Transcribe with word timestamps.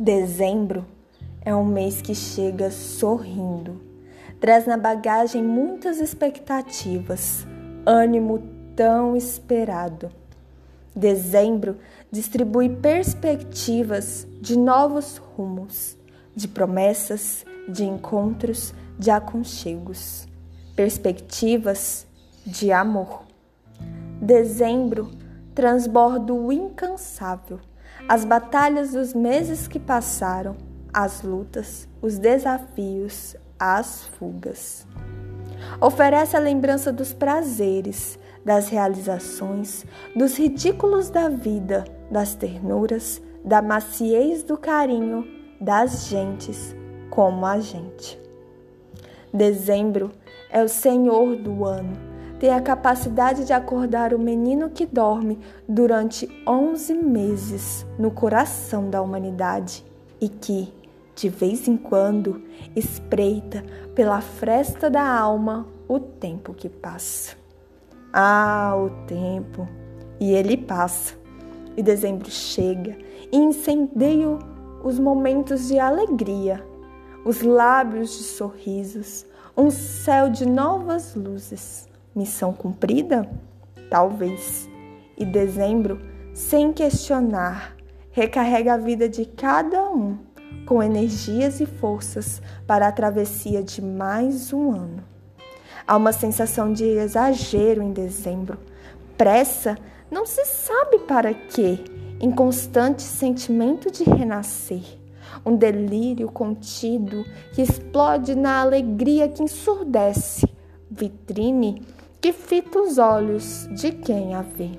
Dezembro 0.00 0.86
é 1.40 1.52
um 1.52 1.64
mês 1.64 2.00
que 2.00 2.14
chega 2.14 2.70
sorrindo, 2.70 3.80
traz 4.40 4.64
na 4.64 4.76
bagagem 4.76 5.42
muitas 5.42 5.98
expectativas, 5.98 7.44
ânimo 7.84 8.40
tão 8.76 9.16
esperado. 9.16 10.08
Dezembro 10.94 11.78
distribui 12.12 12.68
perspectivas 12.68 14.24
de 14.40 14.56
novos 14.56 15.16
rumos, 15.16 15.96
de 16.32 16.46
promessas, 16.46 17.44
de 17.68 17.82
encontros, 17.82 18.72
de 18.96 19.10
aconchegos, 19.10 20.28
perspectivas 20.76 22.06
de 22.46 22.70
amor. 22.70 23.24
Dezembro 24.22 25.10
transborda 25.56 26.32
o 26.32 26.52
incansável 26.52 27.58
as 28.08 28.24
batalhas 28.24 28.92
dos 28.92 29.14
meses 29.14 29.68
que 29.68 29.78
passaram, 29.78 30.56
as 30.92 31.22
lutas, 31.22 31.88
os 32.00 32.18
desafios, 32.18 33.36
as 33.58 34.06
fugas. 34.18 34.86
Oferece 35.80 36.36
a 36.36 36.40
lembrança 36.40 36.92
dos 36.92 37.12
prazeres, 37.12 38.18
das 38.44 38.68
realizações, 38.68 39.84
dos 40.16 40.38
ridículos 40.38 41.10
da 41.10 41.28
vida, 41.28 41.84
das 42.10 42.34
ternuras, 42.34 43.20
da 43.44 43.60
maciez 43.60 44.42
do 44.42 44.56
carinho, 44.56 45.26
das 45.60 46.06
gentes 46.06 46.74
como 47.10 47.44
a 47.44 47.60
gente. 47.60 48.18
Dezembro 49.32 50.10
é 50.50 50.62
o 50.62 50.68
senhor 50.68 51.36
do 51.36 51.64
ano 51.64 52.17
tem 52.38 52.50
a 52.50 52.60
capacidade 52.60 53.44
de 53.44 53.52
acordar 53.52 54.14
o 54.14 54.18
menino 54.18 54.70
que 54.70 54.86
dorme 54.86 55.38
durante 55.68 56.28
11 56.46 56.94
meses 56.94 57.86
no 57.98 58.10
coração 58.10 58.88
da 58.88 59.02
humanidade 59.02 59.84
e 60.20 60.28
que, 60.28 60.72
de 61.16 61.28
vez 61.28 61.66
em 61.66 61.76
quando, 61.76 62.42
espreita 62.76 63.64
pela 63.94 64.20
fresta 64.20 64.88
da 64.88 65.04
alma 65.04 65.66
o 65.88 65.98
tempo 65.98 66.54
que 66.54 66.68
passa. 66.68 67.36
Ah, 68.12 68.74
o 68.76 68.90
tempo! 69.06 69.68
E 70.20 70.32
ele 70.32 70.56
passa. 70.56 71.14
E 71.76 71.82
dezembro 71.82 72.30
chega 72.30 72.96
e 73.30 73.36
incendeia 73.36 74.38
os 74.82 74.98
momentos 74.98 75.68
de 75.68 75.78
alegria, 75.78 76.64
os 77.24 77.42
lábios 77.42 78.16
de 78.16 78.24
sorrisos, 78.24 79.26
um 79.56 79.70
céu 79.70 80.28
de 80.28 80.46
novas 80.46 81.14
luzes 81.14 81.87
Missão 82.18 82.52
cumprida? 82.52 83.30
Talvez. 83.88 84.68
E 85.16 85.24
dezembro, 85.24 86.00
sem 86.34 86.72
questionar, 86.72 87.76
recarrega 88.10 88.74
a 88.74 88.76
vida 88.76 89.08
de 89.08 89.24
cada 89.24 89.88
um 89.88 90.18
com 90.66 90.82
energias 90.82 91.60
e 91.60 91.66
forças 91.66 92.42
para 92.66 92.88
a 92.88 92.92
travessia 92.92 93.62
de 93.62 93.80
mais 93.80 94.52
um 94.52 94.72
ano. 94.72 95.04
Há 95.86 95.96
uma 95.96 96.12
sensação 96.12 96.72
de 96.72 96.84
exagero 96.84 97.82
em 97.82 97.92
dezembro. 97.92 98.58
Pressa 99.16 99.78
não 100.10 100.26
se 100.26 100.44
sabe 100.44 100.98
para 101.06 101.32
quê, 101.32 101.78
inconstante 102.20 103.02
sentimento 103.02 103.92
de 103.92 104.02
renascer. 104.02 104.82
Um 105.46 105.54
delírio 105.54 106.28
contido 106.28 107.24
que 107.52 107.62
explode 107.62 108.34
na 108.34 108.60
alegria 108.60 109.28
que 109.28 109.40
ensurdece. 109.40 110.48
Vitrine 110.90 111.86
que 112.20 112.32
fita 112.32 112.80
os 112.80 112.98
olhos 112.98 113.68
de 113.70 113.92
quem 113.92 114.34
a 114.34 114.42
vê. 114.42 114.70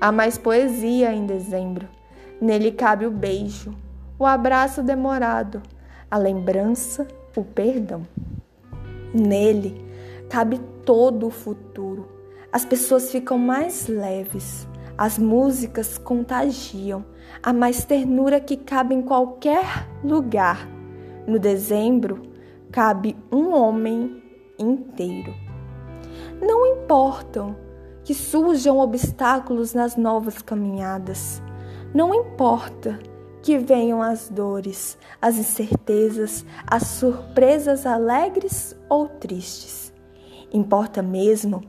Há 0.00 0.10
mais 0.10 0.38
poesia 0.38 1.12
em 1.12 1.26
dezembro. 1.26 1.86
Nele 2.40 2.72
cabe 2.72 3.06
o 3.06 3.10
beijo, 3.10 3.74
o 4.18 4.24
abraço 4.24 4.82
demorado, 4.82 5.62
a 6.10 6.16
lembrança, 6.16 7.06
o 7.36 7.44
perdão. 7.44 8.06
Nele 9.12 9.84
cabe 10.28 10.58
todo 10.84 11.26
o 11.26 11.30
futuro. 11.30 12.08
As 12.50 12.64
pessoas 12.64 13.10
ficam 13.10 13.38
mais 13.38 13.86
leves, 13.86 14.66
as 14.96 15.18
músicas 15.18 15.98
contagiam, 15.98 17.04
há 17.42 17.52
mais 17.52 17.84
ternura 17.84 18.40
que 18.40 18.56
cabe 18.56 18.94
em 18.94 19.02
qualquer 19.02 19.88
lugar. 20.02 20.68
No 21.26 21.38
dezembro 21.38 22.22
cabe 22.70 23.16
um 23.30 23.52
homem 23.52 24.22
inteiro. 24.58 25.34
Não 26.46 26.66
importam 26.66 27.56
que 28.04 28.12
surjam 28.12 28.78
obstáculos 28.78 29.72
nas 29.72 29.96
novas 29.96 30.42
caminhadas. 30.42 31.40
Não 31.94 32.14
importa 32.14 32.98
que 33.42 33.56
venham 33.56 34.02
as 34.02 34.28
dores, 34.28 34.98
as 35.22 35.38
incertezas, 35.38 36.44
as 36.66 36.82
surpresas 36.82 37.86
alegres 37.86 38.76
ou 38.90 39.08
tristes. 39.08 39.90
Importa 40.52 41.02
mesmo 41.02 41.62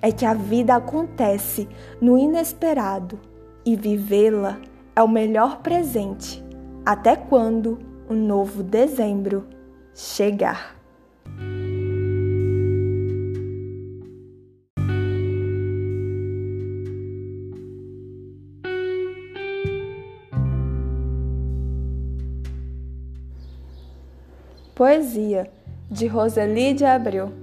é 0.00 0.10
que 0.10 0.24
a 0.24 0.32
vida 0.32 0.76
acontece 0.76 1.68
no 2.00 2.16
inesperado 2.16 3.20
e 3.66 3.76
vivê-la 3.76 4.58
é 4.96 5.02
o 5.02 5.08
melhor 5.08 5.58
presente 5.60 6.42
até 6.86 7.16
quando 7.16 7.78
o 8.08 8.14
novo 8.14 8.62
dezembro 8.62 9.46
chegar. 9.94 10.81
Poesia, 24.82 25.48
de 25.88 26.08
Roseli 26.08 26.74
de 26.74 26.84
Abreu. 26.84 27.41